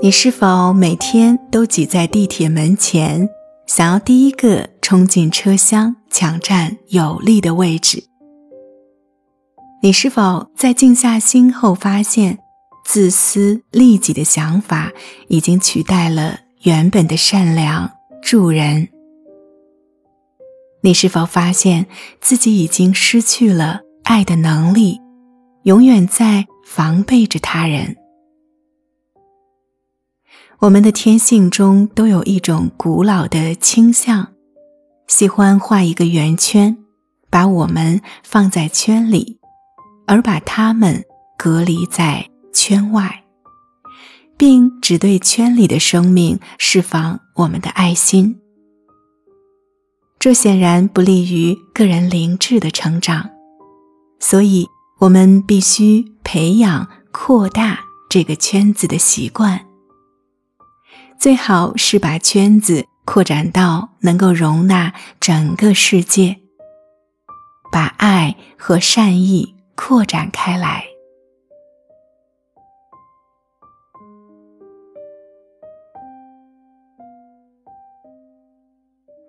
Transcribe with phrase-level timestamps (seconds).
[0.00, 3.28] 你是否每天都挤在地铁门前，
[3.66, 8.04] 想要第一个冲进车厢，抢占有利的位置？
[9.82, 12.38] 你是否在静下心后发现，
[12.84, 14.92] 自私利己的想法
[15.26, 17.90] 已经取代了原本的善良
[18.22, 18.88] 助人？
[20.80, 21.86] 你是否发现
[22.20, 25.00] 自己已经失去了爱的能力，
[25.64, 27.96] 永远在防备着他人？
[30.60, 34.26] 我们的天性中都有一种古老的倾向，
[35.06, 36.76] 喜欢画一个圆圈，
[37.30, 39.38] 把我们放在圈里，
[40.04, 41.04] 而把他们
[41.36, 43.22] 隔离在圈外，
[44.36, 48.40] 并只对圈里的生命释放我们的爱心。
[50.18, 53.30] 这显然不利于个人灵智的成长，
[54.18, 54.66] 所以
[54.98, 57.78] 我们必须培养扩大
[58.10, 59.67] 这个圈子的习惯。
[61.18, 66.36] 最好是把圈子扩展到能够容纳整个世界，
[67.72, 70.84] 把爱和善意扩展开来。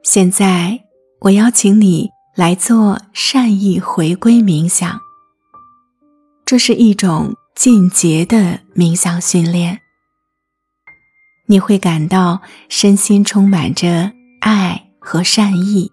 [0.03, 0.83] 现在，
[1.21, 4.99] 我邀请你来做善意回归冥想，
[6.45, 9.81] 这是一种进阶的冥想训练。
[11.51, 15.91] 你会感到身心充满着爱和善意，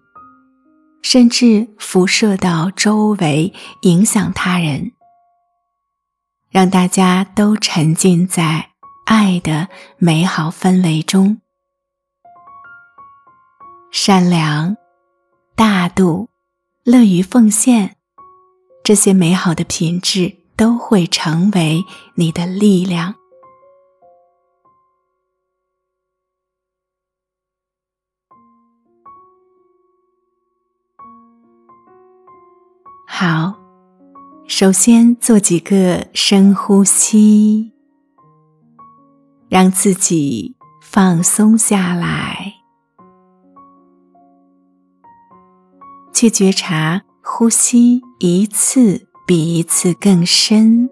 [1.01, 4.91] 甚至辐射到周围，影响他人，
[6.51, 8.69] 让大家都沉浸在
[9.07, 11.41] 爱的美好氛围中。
[13.91, 14.77] 善良、
[15.55, 16.29] 大度、
[16.83, 17.95] 乐于奉献，
[18.83, 21.83] 这些美好的品质都会成为
[22.13, 23.15] 你的力量。
[33.19, 33.55] 好，
[34.47, 37.71] 首先做几个深呼吸，
[39.49, 42.53] 让自己放松下来，
[46.13, 50.87] 去觉察呼吸一次比一次更深，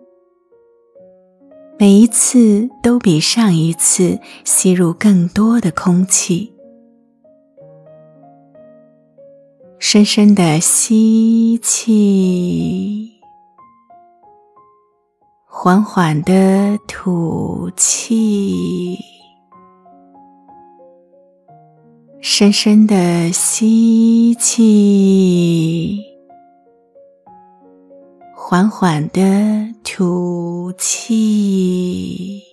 [1.78, 6.55] 每一次都比上一次吸入更多的空气。
[9.96, 13.14] 深深的吸气，
[15.46, 18.98] 缓缓的吐气。
[22.20, 26.04] 深深的吸气，
[28.36, 29.22] 缓缓的
[29.82, 32.45] 吐气。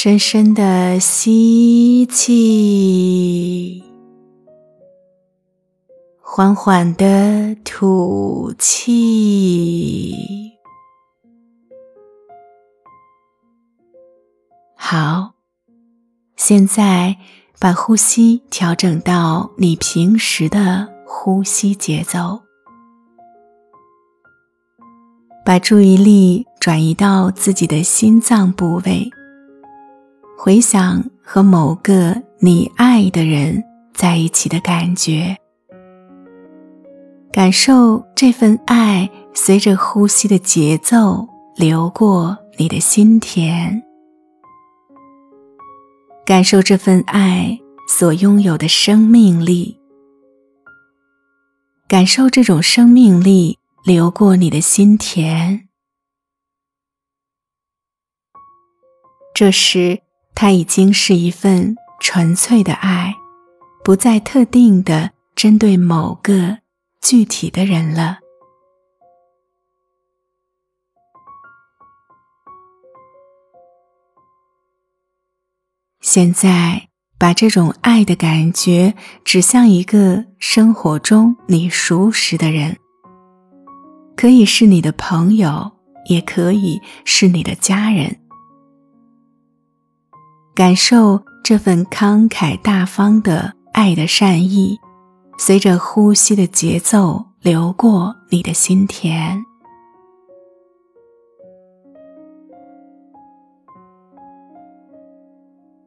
[0.00, 3.82] 深深的吸气，
[6.22, 10.14] 缓缓的吐气。
[14.76, 15.32] 好，
[16.36, 17.16] 现在
[17.58, 22.40] 把呼吸调整到你平时的呼吸节奏，
[25.44, 29.10] 把注意力转移到自己的心脏部位。
[30.40, 33.60] 回想和某个你爱的人
[33.92, 35.36] 在一起的感觉，
[37.32, 41.26] 感受这份爱随着呼吸的节奏
[41.56, 43.82] 流过你的心田，
[46.24, 49.76] 感受这份爱所拥有的生命力，
[51.88, 55.66] 感受这种生命力流过你的心田，
[59.34, 60.00] 这时。
[60.40, 63.12] 它已经是一份纯粹的爱，
[63.82, 66.58] 不再特定的针对某个
[67.02, 68.20] 具体的人了。
[76.00, 76.88] 现在，
[77.18, 78.94] 把这种爱的感觉
[79.24, 82.76] 指向一个生活中你熟识的人，
[84.16, 85.72] 可以是你的朋友，
[86.08, 88.20] 也可以是你的家人。
[90.58, 94.76] 感受这份慷慨大方的爱的善意，
[95.38, 99.40] 随着呼吸的节奏流过你的心田。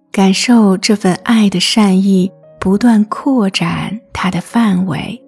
[0.09, 5.21] 感受这份爱的善意不断扩展它的范围，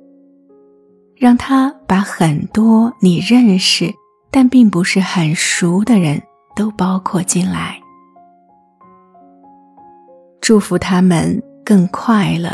[1.17, 3.93] 让它把很多你认识
[4.31, 6.23] 但并不是很熟的人
[6.55, 7.82] 都包括进来。
[10.43, 12.49] 祝福他们更快乐，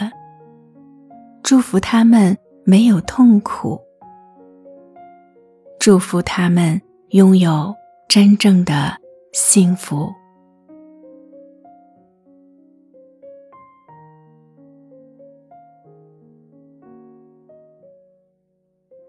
[1.41, 3.81] 祝福他们没有痛苦，
[5.79, 7.73] 祝福他们拥有
[8.07, 8.95] 真正的
[9.33, 10.07] 幸福。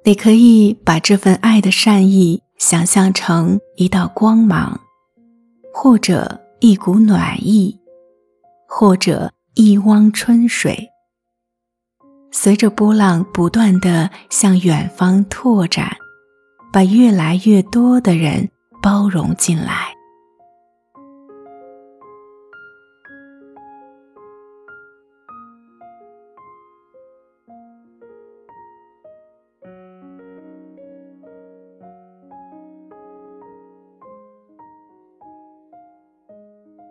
[0.05, 4.81] 你可以把这份爱的善意想象成一道光芒，
[5.71, 7.79] 或者一股暖意，
[8.72, 10.88] 或者一汪春水，
[12.31, 15.96] 随着波浪不断的向远方拓展，
[16.72, 18.49] 把越来越多的人
[18.81, 19.93] 包容进来。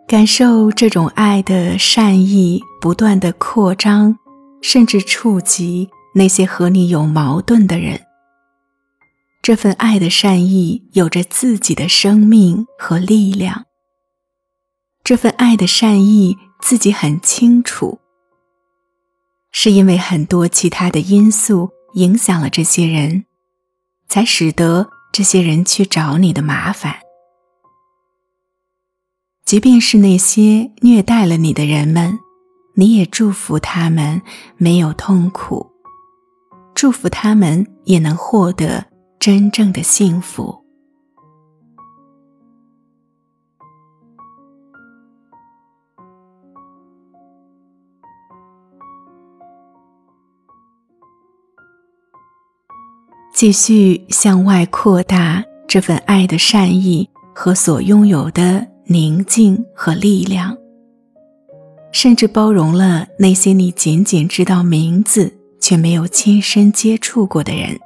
[0.09, 4.17] 感受这种爱的善意不断的扩张，
[4.59, 8.01] 甚至触及那些和你有矛盾的人。
[9.43, 13.65] 这份爱的善意有着自己的生命和力量。
[15.03, 17.99] 这份爱的善意自己很清楚，
[19.51, 23.25] 是因为很多其他的因素影响了这些人，
[24.07, 26.95] 才使得这些人去找你的麻烦。
[29.49, 32.19] 即便是那些虐待了你的人们，
[32.75, 34.21] 你也祝福他们
[34.57, 35.65] 没有痛苦，
[36.75, 38.85] 祝福他们也能获得
[39.17, 40.55] 真正的幸福。
[53.33, 58.67] 继续向外扩大这份爱的善意和所拥有的。
[58.91, 60.57] 宁静和力量，
[61.91, 67.79] 甚至包容了那些你仅仅知道名字却没有亲身接触过的人。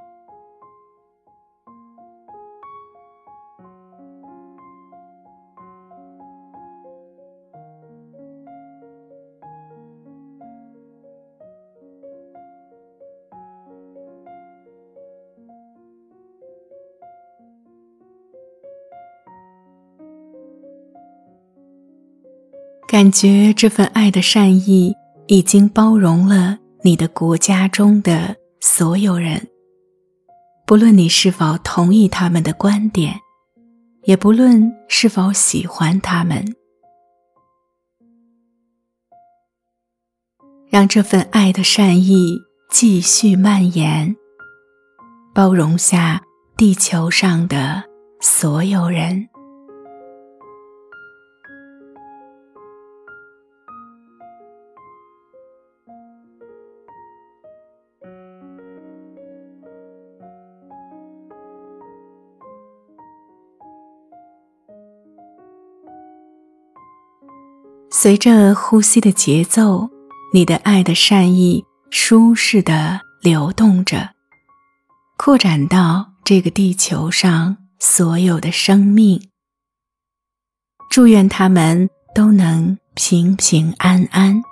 [22.93, 24.95] 感觉这份爱的善意
[25.25, 29.47] 已经包容了你的国家中的所有人，
[30.67, 33.15] 不论你是否同意他们的观点，
[34.03, 36.45] 也不论是否喜欢他们，
[40.69, 44.15] 让这份爱的善意继续蔓延，
[45.33, 46.21] 包容下
[46.55, 47.83] 地球上的
[48.21, 49.32] 所有人。
[68.03, 69.89] 随着呼吸的节奏，
[70.33, 74.09] 你的爱的善意舒适的流动着，
[75.15, 79.29] 扩展到这个地球上所有的生命。
[80.89, 84.43] 祝愿他们都能平平安安。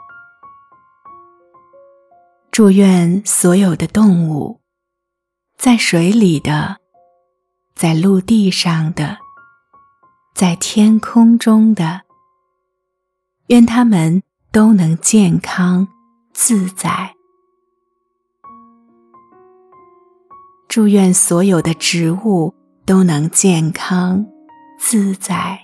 [2.51, 4.62] 祝愿所有的动物，
[5.58, 6.77] 在水里的，
[7.75, 9.17] 在陆地上的，
[10.34, 12.03] 在天空中的。
[13.51, 15.86] 愿他们都能健康
[16.31, 17.13] 自在。
[20.70, 22.53] 祝愿所有的植物
[22.86, 24.25] 都能健康
[24.79, 25.60] 自在。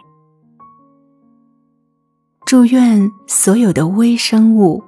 [2.46, 4.84] 祝愿所有的微生物，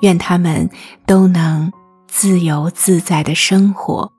[0.00, 0.70] 愿他们
[1.04, 1.70] 都能
[2.06, 4.10] 自由自在的生活。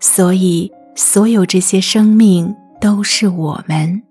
[0.00, 2.52] 所以，所有这些生命。
[2.80, 4.02] 都是我们，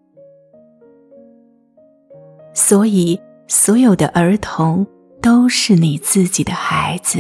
[2.54, 4.86] 所以所有的儿童
[5.22, 7.20] 都是你自己的孩子，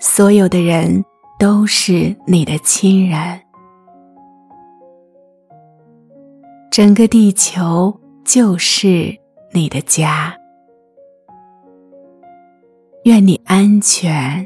[0.00, 1.04] 所有的人
[1.38, 3.40] 都是你的亲人，
[6.70, 7.94] 整个地球
[8.24, 9.14] 就是
[9.52, 10.34] 你的家。
[13.04, 14.44] 愿你安全，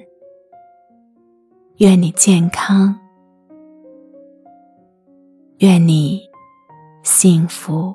[1.79, 2.95] 愿你健康。
[5.61, 6.23] 愿你
[7.03, 7.95] 幸福。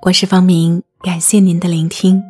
[0.00, 2.22] 我是方明，感谢您的聆听。